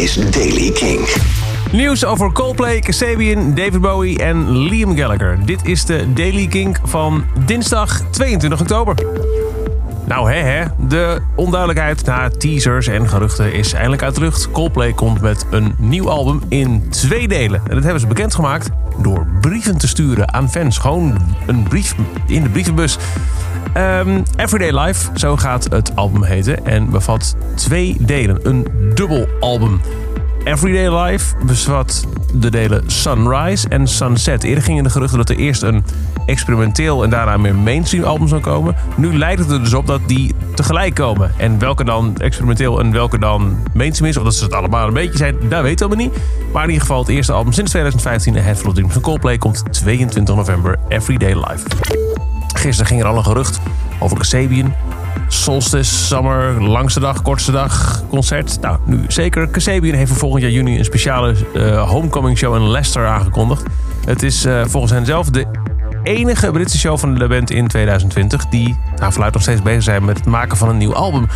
is 0.00 0.14
Daily 0.14 0.70
King. 0.70 1.08
Nieuws 1.72 2.04
over 2.04 2.32
Coldplay, 2.32 2.80
Kasabian, 2.80 3.54
David 3.54 3.80
Bowie 3.80 4.18
en 4.18 4.58
Liam 4.58 4.96
Gallagher. 4.96 5.38
Dit 5.44 5.66
is 5.66 5.84
de 5.84 6.12
Daily 6.12 6.46
Kink 6.46 6.78
van 6.82 7.24
dinsdag 7.44 8.00
22 8.10 8.60
oktober. 8.60 8.94
Nou 10.06 10.32
hè 10.32 10.38
hè, 10.38 10.64
de 10.88 11.18
onduidelijkheid 11.36 12.04
na 12.04 12.28
teasers 12.28 12.86
en 12.86 13.08
geruchten 13.08 13.52
is 13.52 13.72
eindelijk 13.72 14.02
uit 14.02 14.14
de 14.14 14.20
lucht. 14.20 14.50
Coldplay 14.50 14.92
komt 14.92 15.20
met 15.20 15.46
een 15.50 15.74
nieuw 15.78 16.10
album 16.10 16.42
in 16.48 16.88
twee 16.90 17.28
delen. 17.28 17.60
En 17.68 17.74
dat 17.74 17.82
hebben 17.82 18.00
ze 18.00 18.06
bekendgemaakt 18.06 18.68
door 19.02 19.26
brieven 19.40 19.78
te 19.78 19.88
sturen 19.88 20.32
aan 20.32 20.50
fans. 20.50 20.78
Gewoon 20.78 21.16
een 21.46 21.62
brief 21.62 21.94
in 22.26 22.42
de 22.42 22.48
brievenbus. 22.48 22.98
Ehm, 23.72 24.22
Everyday 24.36 24.80
Life, 24.80 25.10
zo 25.14 25.36
gaat 25.36 25.66
het 25.70 25.96
album 25.96 26.22
heten. 26.24 26.66
En 26.66 26.90
bevat 26.90 27.36
twee 27.54 27.96
delen, 28.00 28.38
een 28.42 28.66
dubbel 28.94 29.26
album. 29.40 29.80
Everyday 30.44 31.02
Life 31.02 31.34
bevat 31.46 32.06
de 32.34 32.50
delen 32.50 32.90
Sunrise 32.90 33.68
en 33.68 33.86
Sunset. 33.88 34.44
Eerder 34.44 34.64
gingen 34.64 34.84
de 34.84 34.90
geruchten 34.90 35.18
dat 35.18 35.28
er 35.28 35.36
eerst 35.36 35.62
een 35.62 35.84
experimenteel 36.26 37.02
en 37.04 37.10
daarna 37.10 37.36
meer 37.36 37.54
mainstream 37.54 38.04
album 38.04 38.28
zou 38.28 38.40
komen. 38.40 38.76
Nu 38.96 39.18
lijkt 39.18 39.40
het 39.40 39.50
er 39.50 39.62
dus 39.62 39.74
op 39.74 39.86
dat 39.86 40.00
die 40.06 40.34
tegelijk 40.54 40.94
komen. 40.94 41.32
En 41.36 41.58
welke 41.58 41.84
dan 41.84 42.16
experimenteel 42.16 42.80
en 42.80 42.92
welke 42.92 43.18
dan 43.18 43.56
mainstream 43.74 44.10
is, 44.10 44.16
of 44.16 44.24
dat 44.24 44.34
ze 44.34 44.44
het 44.44 44.52
allemaal 44.52 44.86
een 44.86 44.94
beetje 44.94 45.18
zijn, 45.18 45.36
daar 45.48 45.62
weten 45.62 45.88
we 45.88 45.96
niet. 45.96 46.12
Maar 46.52 46.62
in 46.62 46.68
ieder 46.68 46.86
geval 46.86 47.00
het 47.00 47.08
eerste 47.08 47.32
album 47.32 47.52
sinds 47.52 47.70
2015, 47.70 48.36
A 48.36 48.40
Head 48.40 48.58
Full 48.58 48.68
of 48.68 48.74
Dreams 48.74 48.92
van 48.92 49.02
Coldplay, 49.02 49.38
komt 49.38 49.62
22 49.70 50.34
november, 50.34 50.78
Everyday 50.88 51.34
Life. 51.34 52.09
Gisteren 52.60 52.86
ging 52.86 53.00
er 53.00 53.06
al 53.06 53.16
een 53.16 53.24
gerucht 53.24 53.60
over 53.98 54.18
Kasabian. 54.18 54.74
Solstice, 55.28 55.94
Summer, 55.94 56.62
langste 56.62 57.00
dag, 57.00 57.22
kortste 57.22 57.52
dag, 57.52 58.02
concert. 58.08 58.60
Nou, 58.60 58.78
nu 58.84 59.04
zeker. 59.08 59.48
Kasabian 59.48 59.94
heeft 59.94 60.10
voor 60.10 60.18
volgend 60.18 60.42
jaar 60.42 60.50
juni 60.50 60.78
een 60.78 60.84
speciale 60.84 61.34
uh, 61.54 61.90
homecoming 61.90 62.38
show 62.38 62.54
in 62.54 62.70
Leicester 62.70 63.06
aangekondigd. 63.06 63.62
Het 64.04 64.22
is 64.22 64.46
uh, 64.46 64.64
volgens 64.66 64.92
hen 64.92 65.06
zelf 65.06 65.30
de 65.30 65.46
enige 66.02 66.50
Britse 66.50 66.78
show 66.78 66.98
van 66.98 67.14
de 67.14 67.26
band 67.26 67.50
in 67.50 67.68
2020... 67.68 68.46
die 68.46 68.78
naar 68.96 69.10
verluidt 69.10 69.34
nog 69.34 69.42
steeds 69.42 69.62
bezig 69.62 69.82
zijn 69.82 70.04
met 70.04 70.16
het 70.16 70.26
maken 70.26 70.56
van 70.56 70.68
een 70.68 70.76
nieuw 70.76 70.94
album. 70.94 71.26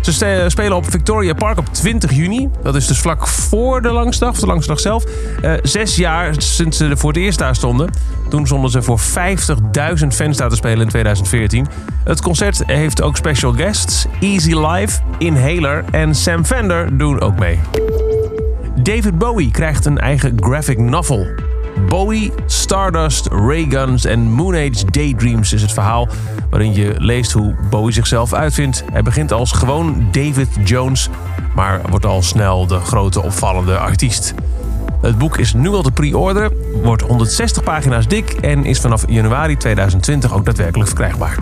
Ze 0.00 0.44
spelen 0.48 0.76
op 0.76 0.90
Victoria 0.90 1.34
Park 1.34 1.58
op 1.58 1.66
20 1.72 2.12
juni. 2.12 2.48
Dat 2.62 2.74
is 2.74 2.86
dus 2.86 2.98
vlak 2.98 3.28
voor 3.28 3.82
de 3.82 3.92
Langstdag, 3.92 4.30
of 4.30 4.38
de 4.38 4.46
Langstdag 4.46 4.80
zelf. 4.80 5.04
Uh, 5.44 5.52
zes 5.62 5.96
jaar 5.96 6.34
sinds 6.38 6.76
ze 6.76 6.96
voor 6.96 7.12
het 7.12 7.20
eerst 7.20 7.38
daar 7.38 7.54
stonden. 7.54 7.90
Toen 8.28 8.46
stonden 8.46 8.70
ze 8.70 8.82
voor 8.82 9.00
50.000 9.00 10.06
fans 10.08 10.36
daar 10.36 10.48
te 10.48 10.56
spelen 10.56 10.80
in 10.80 10.88
2014. 10.88 11.66
Het 12.04 12.22
concert 12.22 12.62
heeft 12.66 13.02
ook 13.02 13.16
special 13.16 13.52
guests. 13.52 14.06
Easy 14.20 14.54
Life, 14.54 15.00
Inhaler 15.18 15.84
en 15.90 16.14
Sam 16.14 16.44
Fender 16.44 16.98
doen 16.98 17.20
ook 17.20 17.38
mee. 17.38 17.60
David 18.82 19.18
Bowie 19.18 19.50
krijgt 19.50 19.86
een 19.86 19.98
eigen 19.98 20.36
graphic 20.40 20.78
novel. 20.78 21.51
Bowie, 21.88 22.32
Stardust, 22.46 23.26
Rayguns 23.26 24.04
en 24.04 24.20
Moonage 24.20 24.84
Daydreams 24.90 25.52
is 25.52 25.62
het 25.62 25.72
verhaal 25.72 26.08
waarin 26.50 26.74
je 26.74 26.94
leest 26.98 27.32
hoe 27.32 27.54
Bowie 27.70 27.92
zichzelf 27.92 28.32
uitvindt. 28.32 28.84
Hij 28.92 29.02
begint 29.02 29.32
als 29.32 29.52
gewoon 29.52 30.08
David 30.10 30.48
Jones, 30.64 31.08
maar 31.54 31.80
wordt 31.90 32.06
al 32.06 32.22
snel 32.22 32.66
de 32.66 32.78
grote 32.78 33.22
opvallende 33.22 33.78
artiest. 33.78 34.34
Het 35.00 35.18
boek 35.18 35.38
is 35.38 35.54
nu 35.54 35.68
al 35.68 35.82
te 35.82 35.90
pre-orderen, 35.90 36.52
wordt 36.82 37.02
160 37.02 37.62
pagina's 37.62 38.06
dik 38.06 38.30
en 38.30 38.64
is 38.64 38.80
vanaf 38.80 39.04
januari 39.08 39.56
2020 39.56 40.34
ook 40.34 40.44
daadwerkelijk 40.44 40.88
verkrijgbaar. 40.88 41.38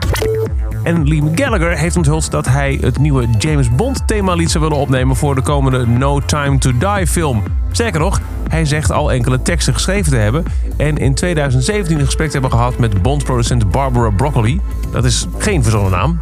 En 0.90 1.08
Liam 1.08 1.30
Gallagher 1.34 1.76
heeft 1.76 1.96
onthuld 1.96 2.30
dat 2.30 2.46
hij 2.46 2.78
het 2.80 2.98
nieuwe 2.98 3.28
James 3.38 3.70
Bond 3.70 4.06
themalied 4.06 4.50
zou 4.50 4.64
willen 4.64 4.78
opnemen 4.78 5.16
voor 5.16 5.34
de 5.34 5.42
komende 5.42 5.86
No 5.86 6.20
Time 6.20 6.58
to 6.58 6.72
Die 6.78 7.06
film. 7.06 7.42
Sterker 7.70 8.00
nog, 8.00 8.20
hij 8.48 8.64
zegt 8.64 8.92
al 8.92 9.12
enkele 9.12 9.42
teksten 9.42 9.74
geschreven 9.74 10.12
te 10.12 10.18
hebben 10.18 10.44
en 10.76 10.96
in 10.96 11.14
2017 11.14 11.98
een 11.98 12.04
gesprek 12.04 12.26
te 12.26 12.32
hebben 12.32 12.50
gehad 12.50 12.78
met 12.78 13.02
Bond-producent 13.02 13.70
Barbara 13.70 14.10
Broccoli. 14.10 14.60
Dat 14.92 15.04
is 15.04 15.26
geen 15.38 15.62
verzonnen 15.62 15.90
naam. 15.90 16.20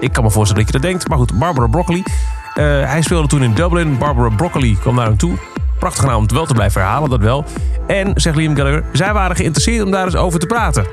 Ik 0.00 0.12
kan 0.12 0.24
me 0.24 0.30
voorstellen 0.30 0.64
dat 0.64 0.72
je 0.72 0.80
dat 0.80 0.90
denkt, 0.90 1.08
maar 1.08 1.18
goed, 1.18 1.38
Barbara 1.38 1.66
Broccoli. 1.66 2.02
Uh, 2.02 2.64
hij 2.90 3.02
speelde 3.02 3.28
toen 3.28 3.42
in 3.42 3.54
Dublin. 3.54 3.98
Barbara 3.98 4.28
Broccoli 4.28 4.78
kwam 4.78 4.94
naar 4.94 5.06
hem 5.06 5.16
toe. 5.16 5.32
Prachtige 5.78 6.06
naam 6.06 6.16
om 6.16 6.22
het 6.22 6.32
wel 6.32 6.46
te 6.46 6.54
blijven 6.54 6.80
herhalen, 6.80 7.10
dat 7.10 7.20
wel. 7.20 7.44
En, 7.86 8.12
zegt 8.14 8.36
Liam 8.36 8.56
Gallagher, 8.56 8.84
zij 8.92 9.12
waren 9.12 9.36
geïnteresseerd 9.36 9.84
om 9.84 9.90
daar 9.90 10.04
eens 10.04 10.16
over 10.16 10.40
te 10.40 10.46
praten. 10.46 10.86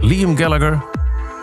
Liam 0.00 0.36
Gallagher 0.36 0.82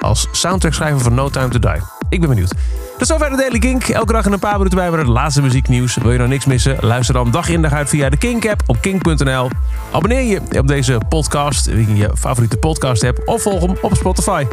als 0.06 0.28
soundtrackschrijver 0.32 1.00
van 1.02 1.14
No 1.14 1.30
Time 1.30 1.48
To 1.48 1.60
Die. 1.60 1.82
Ik 2.10 2.20
ben 2.20 2.30
benieuwd. 2.30 2.54
Tot 2.98 3.08
zover 3.08 3.30
de 3.30 3.36
Daily 3.36 3.60
Kink. 3.60 3.88
Elke 3.88 4.14
dag 4.14 4.26
in 4.26 4.32
een 4.32 4.40
paar 4.40 4.58
minuten 4.58 4.78
bij 4.78 4.90
met 4.90 5.00
het 5.00 5.08
laatste 5.08 5.42
muzieknieuws. 5.42 5.96
Wil 5.96 6.12
je 6.12 6.18
nou 6.18 6.30
niks 6.30 6.46
missen? 6.46 6.78
Luister 6.80 7.14
dan 7.14 7.32
dag 7.32 7.50
in 7.50 7.62
dag 7.62 7.72
uit 7.72 7.90
via 7.90 8.10
de 8.10 8.18
Kink-app 8.18 8.62
op 8.66 8.82
kink.nl. 8.82 9.50
Abonneer 9.92 10.22
je 10.22 10.60
op 10.60 10.68
deze 10.68 10.98
podcast 11.10 11.68
in 11.68 11.96
je 11.96 12.10
favoriete 12.18 12.58
podcast 12.58 13.04
app 13.04 13.22
of 13.26 13.42
volg 13.42 13.62
hem 13.62 13.76
op 13.82 13.96
Spotify. 13.96 14.46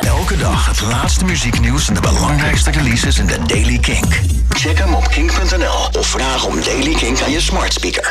Elke 0.00 0.36
dag 0.36 0.66
het 0.66 0.80
laatste 0.80 1.24
muzieknieuws 1.24 1.88
en 1.88 1.94
de 1.94 2.00
belangrijkste 2.00 2.70
releases 2.70 3.18
in 3.18 3.26
de 3.26 3.38
Daily 3.46 3.78
Kink. 3.78 4.20
Check 4.48 4.78
hem 4.78 4.94
op 4.94 5.08
kink.nl 5.08 6.00
of 6.00 6.06
vraag 6.06 6.46
om 6.46 6.54
Daily 6.64 6.94
Kink 6.94 7.20
aan 7.20 7.30
je 7.30 7.40
smart 7.40 7.72
speaker. 7.72 8.10